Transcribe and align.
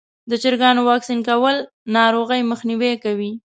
د 0.29 0.31
چرګانو 0.43 0.81
واکسین 0.89 1.19
کول 1.29 1.55
ناروغۍ 1.95 2.41
مخنیوی 2.51 2.93
کوي. 3.03 3.31